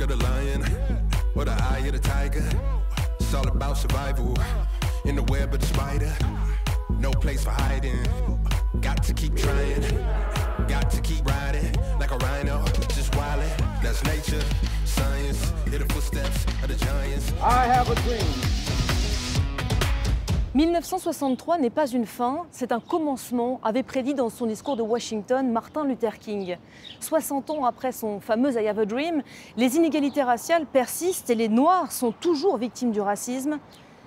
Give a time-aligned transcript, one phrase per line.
[0.00, 0.62] of the lion
[1.34, 2.48] or the eye of the tiger.
[3.18, 4.36] It's all about survival
[5.04, 6.14] in the web of the spider.
[6.90, 8.06] No place for hiding.
[8.80, 9.82] Got to keep trying.
[10.68, 12.64] Got to keep riding like a rhino.
[12.94, 13.82] Just wildin'.
[13.82, 14.44] That's nature.
[14.84, 15.52] Science.
[15.68, 17.32] Hear the footsteps of the giants.
[17.40, 18.67] I have a dream.
[20.54, 25.52] 1963 n'est pas une fin, c'est un commencement, avait prédit dans son discours de Washington
[25.52, 26.56] Martin Luther King.
[27.00, 29.22] 60 ans après son fameux I Have a Dream,
[29.58, 33.58] les inégalités raciales persistent et les Noirs sont toujours victimes du racisme.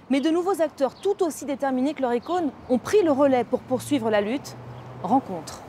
[0.09, 3.59] Mais de nouveaux acteurs tout aussi déterminés que leur icône ont pris le relais pour
[3.59, 4.55] poursuivre la lutte.
[5.03, 5.61] Rencontre.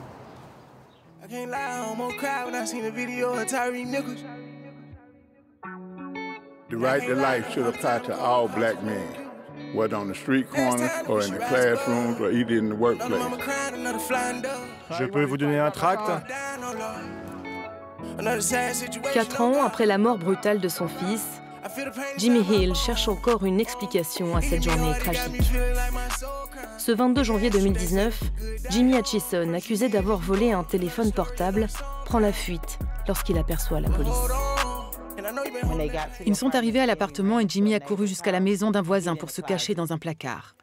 [1.23, 4.23] I can't lie, I almost cried when I seen the video of Tyree Nichols.
[6.69, 9.05] The right to life should apply to all black men,
[9.73, 13.21] whether on the street corners or in the classrooms or even in the workplace.
[14.99, 16.09] Je peux vous donner un tract
[19.13, 21.41] Quatre oh ans après la mort brutale de son fils,
[22.17, 25.41] Jimmy Hill cherche encore une explication à cette journée tragique.
[26.77, 28.19] Ce 22 janvier 2019,
[28.69, 31.67] Jimmy Hutchison, accusé d'avoir volé un téléphone portable,
[32.05, 34.11] prend la fuite lorsqu'il aperçoit la police.
[36.25, 39.29] Ils sont arrivés à l'appartement et Jimmy a couru jusqu'à la maison d'un voisin pour
[39.29, 40.55] se cacher dans un placard.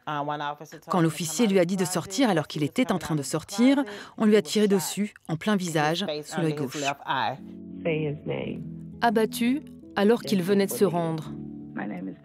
[0.88, 3.82] Quand l'officier lui a dit de sortir alors qu'il était en train de sortir,
[4.18, 6.76] on lui a tiré dessus, en plein visage, sous l'œil gauche.
[9.00, 9.62] Abattu
[9.96, 11.32] alors qu'il venait de se rendre.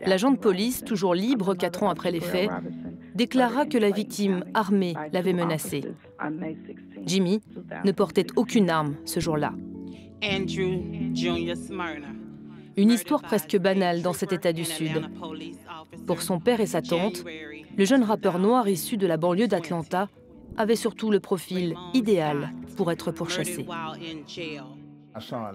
[0.05, 2.49] L'agent de police, toujours libre quatre ans après les faits,
[3.15, 5.83] déclara que la victime armée l'avait menacé.
[7.05, 7.41] Jimmy
[7.83, 9.53] ne portait aucune arme ce jour-là.
[10.23, 10.81] Andrew
[11.13, 11.55] Jr.
[11.55, 12.24] Smyrna.
[12.77, 15.09] Une histoire presque banale dans cet état du Sud.
[16.05, 17.23] Pour son père et sa tante,
[17.77, 20.09] le jeune rappeur noir issu de la banlieue d'Atlanta
[20.57, 23.65] avait surtout le profil idéal pour être pourchassé.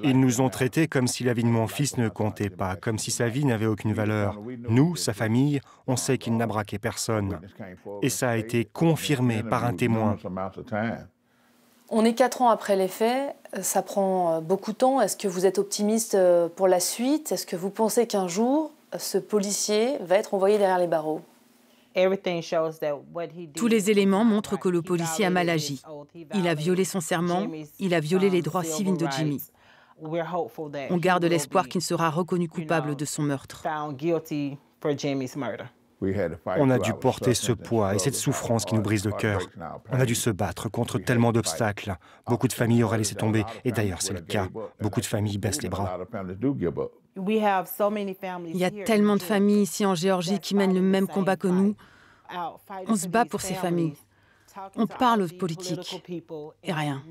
[0.03, 2.99] Ils nous ont traités comme si la vie de mon fils ne comptait pas, comme
[2.99, 4.39] si sa vie n'avait aucune valeur.
[4.69, 7.39] Nous, sa famille, on sait qu'il n'a braqué personne.
[8.03, 10.17] Et ça a été confirmé par un témoin.
[11.93, 15.01] On est quatre ans après les faits, ça prend euh, beaucoup de temps.
[15.01, 17.33] Est-ce que vous êtes optimiste euh, pour la suite?
[17.33, 21.21] Est-ce que vous pensez qu'un jour, ce policier va être envoyé derrière les barreaux?
[23.57, 25.83] Tous les éléments montrent que le policier a mal agi.
[26.35, 27.49] Il a violé son serment,
[27.81, 29.43] il a violé les droits civils de Jimmy.
[30.01, 33.65] On garde l'espoir qu'il sera reconnu coupable de son meurtre.
[36.59, 39.41] On a dû porter ce poids et cette souffrance qui nous brise le cœur.
[39.91, 41.97] On a dû se battre contre tellement d'obstacles.
[42.27, 44.49] Beaucoup de familles auraient laissé tomber, et d'ailleurs c'est le cas.
[44.81, 45.99] Beaucoup de familles baissent les bras.
[47.17, 51.49] Il y a tellement de familles ici en Géorgie qui mènent le même combat que
[51.49, 51.75] nous.
[52.87, 53.97] On se bat pour ces familles.
[54.77, 56.03] On parle aux politiques
[56.63, 57.03] et rien.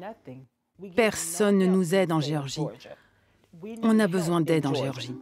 [0.96, 2.66] Personne ne nous aide en Géorgie.
[3.84, 5.16] On a besoin d'aide en Géorgie.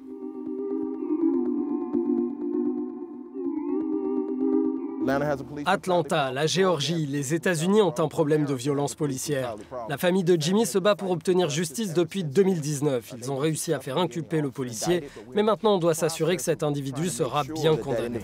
[5.66, 9.56] Atlanta, la Géorgie, les États-Unis ont un problème de violence policière.
[9.90, 13.14] La famille de Jimmy se bat pour obtenir justice depuis 2019.
[13.18, 16.64] Ils ont réussi à faire inculper le policier, mais maintenant on doit s'assurer que cet
[16.64, 18.20] individu sera bien condamné.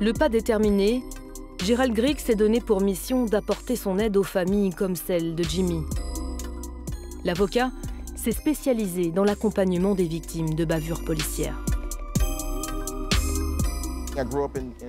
[0.00, 1.02] Le pas déterminé,
[1.64, 5.82] Gérald Grigg s'est donné pour mission d'apporter son aide aux familles comme celle de Jimmy.
[7.24, 7.72] L'avocat
[8.14, 11.58] s'est spécialisé dans l'accompagnement des victimes de bavures policières.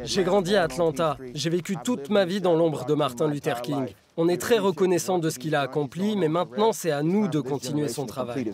[0.04, 1.18] J'ai grandi à Atlanta.
[1.34, 3.88] J'ai vécu toute ma vie dans l'ombre de Martin Luther King.
[4.18, 7.40] On est très reconnaissant de ce qu'il a accompli, mais maintenant c'est à nous de
[7.40, 8.52] continuer son travail.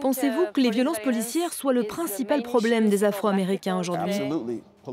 [0.00, 4.20] Pensez-vous que les violences policières soient le principal problème des Afro-Américains aujourd'hui?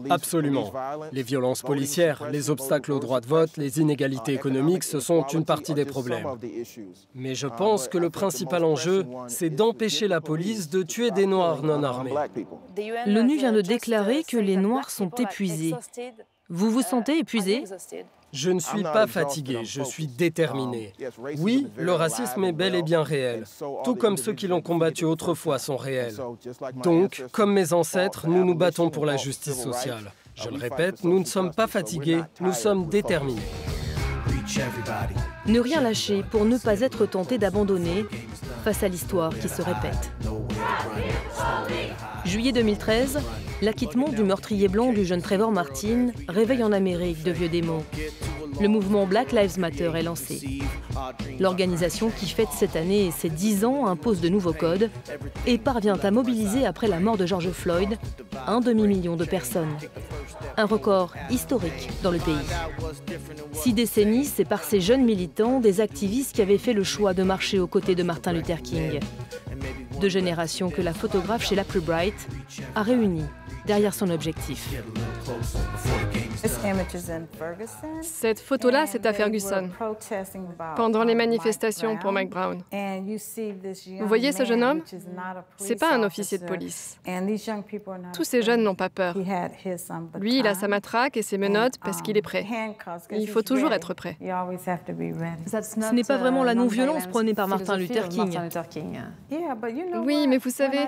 [0.09, 0.71] Absolument.
[1.11, 5.45] Les violences policières, les obstacles au droit de vote, les inégalités économiques, ce sont une
[5.45, 6.27] partie des problèmes.
[7.13, 11.63] Mais je pense que le principal enjeu, c'est d'empêcher la police de tuer des Noirs
[11.63, 12.13] non armés.
[13.07, 15.73] L'ONU vient de déclarer que les Noirs sont épuisés.
[16.49, 17.63] Vous vous sentez épuisé
[18.31, 20.93] Je ne suis pas fatigué, je suis déterminé.
[21.39, 23.45] Oui, le racisme est bel et bien réel,
[23.83, 26.15] tout comme ceux qui l'ont combattu autrefois sont réels.
[26.83, 30.11] Donc, comme mes ancêtres, nous nous battons pour la justice sociale.
[30.35, 33.41] Je le répète, nous ne sommes pas fatigués, nous sommes déterminés.
[35.47, 38.05] Ne rien lâcher pour ne pas être tenté d'abandonner
[38.63, 40.11] face à l'histoire qui se répète.
[42.25, 43.19] Juillet 2013,
[43.61, 47.83] l'acquittement du meurtrier blanc du jeune Trevor Martin réveille en Amérique de vieux démons.
[48.61, 50.61] Le mouvement Black Lives Matter est lancé.
[51.39, 54.89] L'organisation qui fête cette année ses 10 ans impose de nouveaux codes
[55.45, 57.97] et parvient à mobiliser après la mort de George Floyd
[58.47, 59.75] un demi-million de personnes.
[60.57, 62.33] Un record historique dans le pays.
[63.51, 67.23] Six décennies, c'est par ces jeunes militants des activistes qui avaient fait le choix de
[67.23, 68.99] marcher aux côtés de Martin Luther King.
[69.99, 72.27] Deux générations que la photographe chez La Plus Bright
[72.75, 73.25] a réunies
[73.65, 74.69] derrière son objectif.
[78.01, 79.69] Cette photo-là, c'est à Ferguson,
[80.75, 82.61] pendant les manifestations pour Mike Brown.
[82.71, 84.81] Vous voyez ce jeune homme?
[85.57, 86.99] C'est pas un officier de police.
[88.13, 89.15] Tous ces jeunes n'ont pas peur.
[90.19, 92.45] Lui, il a sa matraque et ses menottes parce qu'il est prêt.
[93.11, 94.17] il faut toujours être prêt.
[94.19, 98.37] Ce n'est pas vraiment la non-violence prônée par Martin Luther King.
[100.03, 100.87] Oui, mais vous savez,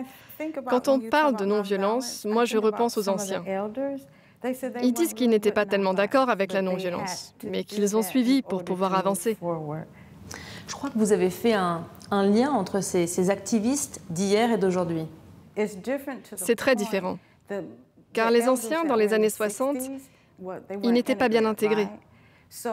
[0.68, 3.44] quand on parle de non-violence, moi je repense aux anciens.
[4.84, 8.63] Ils disent qu'ils n'étaient pas tellement d'accord avec la non-violence, mais qu'ils ont suivi pour
[8.63, 9.38] pouvoir avancer.
[10.68, 15.06] Je crois que vous avez fait un, lien entre ces, activistes d'hier et d'aujourd'hui.
[16.36, 17.18] C'est très différent.
[18.13, 19.78] Car les anciens, dans les années 60,
[20.83, 21.88] ils n'étaient pas bien intégrés.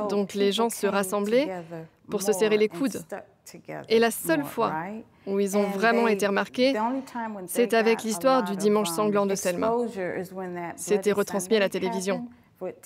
[0.09, 1.49] Donc les gens se rassemblaient
[2.11, 3.03] pour se serrer les coudes.
[3.89, 4.73] Et la seule fois
[5.27, 6.75] où ils ont vraiment été remarqués,
[7.47, 9.73] c'est avec l'histoire du dimanche sanglant de Selma.
[10.77, 12.27] C'était retransmis à la télévision.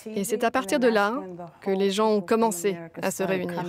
[0.06, 1.14] Et c'est à partir de là
[1.60, 3.62] que les gens ont commencé à se réunir.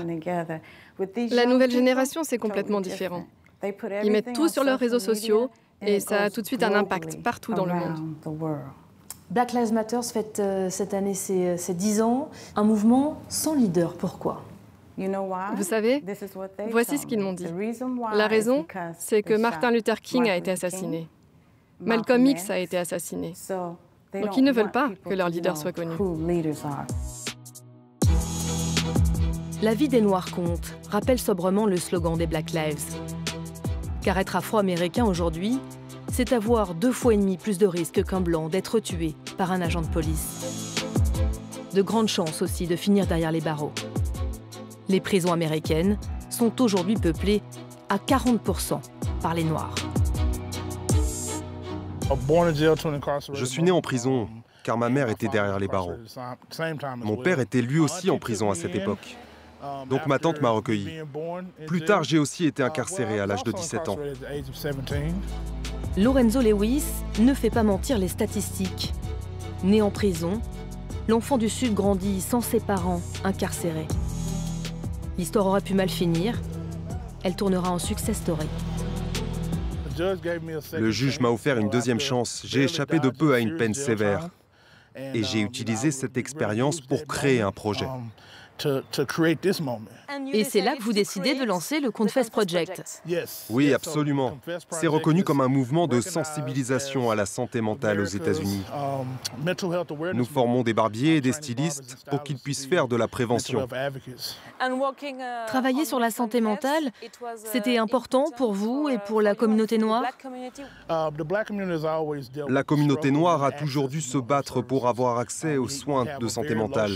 [1.32, 3.26] La nouvelle génération, c'est complètement différent.
[4.04, 5.50] Ils mettent tout sur leurs réseaux sociaux
[5.82, 8.16] et ça a tout de suite un impact partout dans le monde.
[9.30, 12.30] Black Lives Matter fête euh, cette année ses, ses 10 ans.
[12.56, 13.94] Un mouvement sans leader.
[13.94, 14.42] Pourquoi?
[15.56, 16.04] Vous savez,
[16.72, 17.48] voici ce qu'ils m'ont dit.
[18.14, 18.66] La raison,
[18.98, 21.08] c'est que Martin Luther King a été assassiné.
[21.80, 23.34] Malcolm X a été assassiné.
[24.14, 25.96] Donc ils ne veulent pas que leur leader soit connu.
[29.62, 32.96] La vie des Noirs compte rappelle sobrement le slogan des Black Lives.
[34.02, 35.60] Car être afro-américain aujourd'hui,
[36.12, 39.62] c'est avoir deux fois et demi plus de risques qu'un blanc d'être tué par un
[39.62, 40.76] agent de police.
[41.74, 43.74] De grandes chances aussi de finir derrière les barreaux.
[44.90, 45.98] Les prisons américaines
[46.32, 47.44] sont aujourd'hui peuplées
[47.90, 48.80] à 40%
[49.22, 49.76] par les Noirs.
[53.34, 54.28] Je suis né en prison
[54.64, 55.98] car ma mère était derrière les barreaux.
[56.98, 59.16] Mon père était lui aussi en prison à cette époque.
[59.90, 61.02] Donc ma tante m'a recueilli.
[61.68, 63.98] Plus tard, j'ai aussi été incarcéré à l'âge de 17 ans.
[65.98, 66.86] Lorenzo Lewis
[67.20, 68.94] ne fait pas mentir les statistiques.
[69.64, 70.42] Né en prison,
[71.08, 73.88] l'enfant du Sud grandit sans ses parents incarcérés.
[75.20, 76.40] L'histoire aurait pu mal finir.
[77.24, 78.48] Elle tournera en success story.
[80.78, 82.42] Le juge m'a offert une deuxième chance.
[82.46, 84.30] J'ai échappé de peu à une peine sévère.
[84.96, 87.86] Et j'ai utilisé cette expérience pour créer un projet.
[90.34, 93.04] Et c'est là que vous décidez de lancer le Confess Project.
[93.50, 94.38] Oui, absolument.
[94.72, 98.64] C'est reconnu comme un mouvement de sensibilisation à la santé mentale aux États-Unis.
[100.14, 103.68] Nous formons des barbiers et des stylistes pour qu'ils puissent faire de la prévention.
[105.48, 106.92] Travailler sur la santé mentale,
[107.36, 110.04] c'était important pour vous et pour la communauté noire?
[112.50, 116.56] La communauté noire a toujours dû se battre pour avoir accès aux soins de santé
[116.56, 116.92] mentale.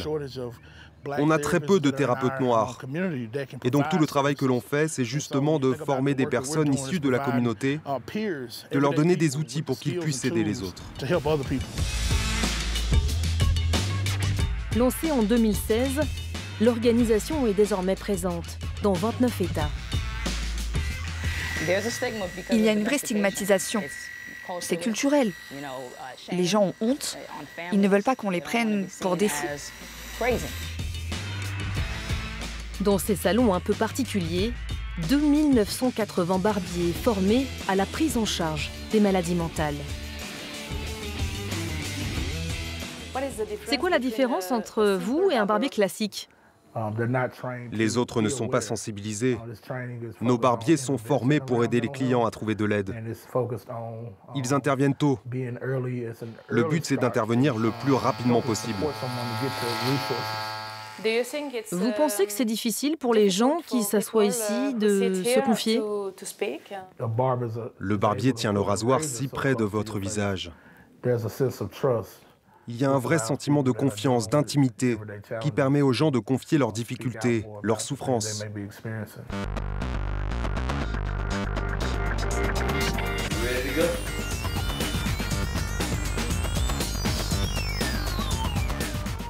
[1.05, 2.79] On a très peu de thérapeutes noirs.
[3.63, 6.99] Et donc tout le travail que l'on fait, c'est justement de former des personnes issues
[6.99, 7.79] de la communauté,
[8.71, 10.83] de leur donner des outils pour qu'ils puissent aider les autres.
[14.75, 16.01] Lancée en 2016,
[16.59, 19.69] l'organisation est désormais présente dans 29 États.
[22.51, 23.83] Il y a une vraie stigmatisation.
[24.59, 25.31] C'est culturel.
[26.31, 27.17] Les gens ont honte.
[27.71, 29.47] Ils ne veulent pas qu'on les prenne pour des fous.
[32.83, 34.51] Dans ces salons un peu particuliers,
[35.09, 39.75] 2980 barbiers formés à la prise en charge des maladies mentales.
[43.67, 46.29] C'est quoi la différence entre vous et un barbier classique?
[47.71, 49.37] Les autres ne sont pas sensibilisés.
[50.19, 52.93] Nos barbiers sont formés pour aider les clients à trouver de l'aide.
[54.35, 55.19] Ils interviennent tôt.
[55.31, 58.79] Le but, c'est d'intervenir le plus rapidement possible.
[61.71, 65.81] Vous pensez que c'est difficile pour les gens qui s'assoient ici de se confier
[67.77, 70.51] Le barbier tient le rasoir si près de votre visage.
[72.67, 74.97] Il y a un vrai sentiment de confiance, d'intimité,
[75.41, 78.45] qui permet aux gens de confier leurs difficultés, leurs souffrances.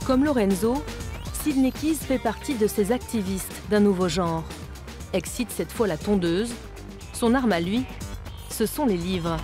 [0.06, 0.84] Comme Lorenzo,
[1.44, 4.46] Sidney Keys fait partie de ces activistes d'un nouveau genre.
[5.12, 6.54] Excite cette fois la tondeuse.
[7.12, 7.84] Son arme à lui,
[8.50, 9.36] ce sont les livres.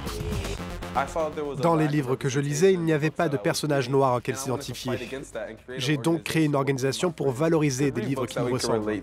[1.62, 4.94] Dans les livres que je lisais, il n'y avait pas de personnage noir auquel s'identifier.
[5.76, 8.94] J'ai donc créé une organisation pour valoriser des livres qui nous ressemblent.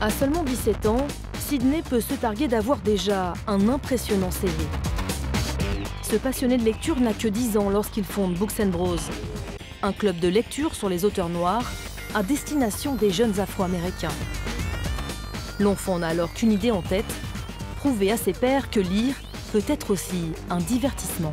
[0.00, 1.04] À seulement 17 ans,
[1.40, 4.52] Sidney peut se targuer d'avoir déjà un impressionnant CV.
[6.02, 8.98] Ce passionné de lecture n'a que 10 ans lorsqu'il fonde Books and Bros,
[9.82, 11.70] un club de lecture sur les auteurs noirs
[12.14, 14.12] à destination des jeunes Afro-Américains.
[15.58, 17.12] L'enfant n'a alors qu'une idée en tête,
[17.78, 19.14] prouver à ses pairs que lire
[19.52, 21.32] peut être aussi un divertissement.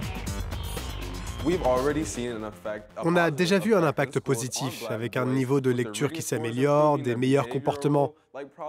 [3.04, 7.16] On a déjà vu un impact positif, avec un niveau de lecture qui s'améliore, des
[7.16, 8.14] meilleurs comportements.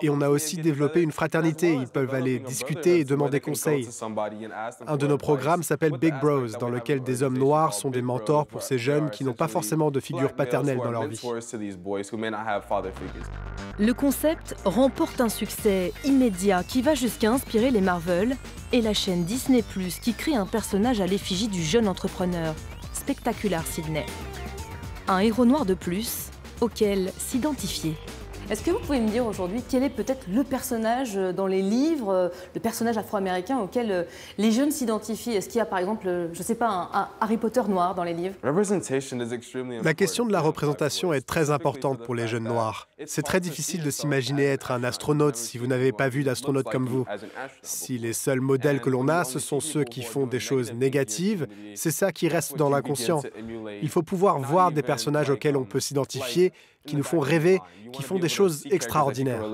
[0.00, 1.74] Et on a aussi développé une fraternité.
[1.74, 3.88] Ils peuvent aller discuter et demander conseil.
[4.86, 8.46] Un de nos programmes s'appelle Big Bros, dans lequel des hommes noirs sont des mentors
[8.46, 11.20] pour ces jeunes qui n'ont pas forcément de figure paternelle dans leur vie.
[13.78, 18.36] Le concept remporte un succès immédiat qui va jusqu'à inspirer les Marvel
[18.72, 19.62] et la chaîne Disney⁇
[20.00, 22.54] qui crée un personnage à l'effigie du jeune entrepreneur,
[23.10, 24.06] spectaculaire Sydney.
[25.08, 27.96] Un héros noir de plus auquel s'identifier.
[28.50, 31.62] Est-ce que vous pouvez me dire aujourd'hui quel est peut-être le personnage euh, dans les
[31.62, 34.02] livres, euh, le personnage afro-américain auquel euh,
[34.38, 35.34] les jeunes s'identifient?
[35.36, 38.02] Est-ce qu'il y a par exemple, je ne sais pas, un, Harry Potter noir dans
[38.02, 38.34] les livres?
[39.84, 42.88] La question de la représentation est très importante pour les jeunes noirs.
[43.06, 46.86] C'est très difficile de s'imaginer être un astronaute si vous n'avez pas vu d'astronaute comme
[46.86, 47.04] vous.
[47.62, 51.46] Si les seuls modèles que l'on a, ce sont ceux qui font des choses négatives,
[51.76, 53.22] c'est ça qui reste dans l'inconscient.
[53.80, 56.52] Il faut pouvoir voir des personnages auxquels on peut s'identifier
[56.86, 57.60] qui nous font rêver,
[57.92, 59.44] qui font des choses extraordinaires.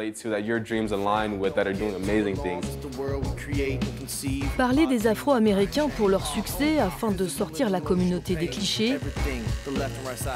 [4.56, 8.98] Parler des Afro-Américains pour leur succès afin de sortir la communauté des clichés,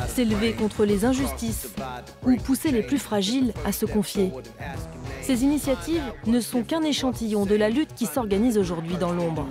[0.09, 1.69] s'élever contre les injustices
[2.27, 4.33] ou pousser les plus fragiles à se confier.
[5.23, 9.47] Ces initiatives ne sont qu'un échantillon de la lutte qui s'organise aujourd'hui dans l'ombre.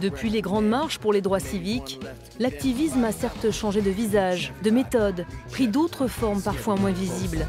[0.00, 2.00] Depuis les grandes marches pour les droits civiques,
[2.38, 7.46] l'activisme a certes changé de visage, de méthode, pris d'autres formes parfois moins visibles.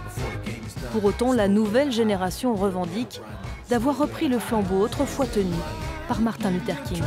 [0.92, 3.22] Pour autant, la nouvelle génération revendique
[3.70, 5.56] d'avoir repris le flambeau autrefois tenu
[6.08, 7.04] par Martin Luther King.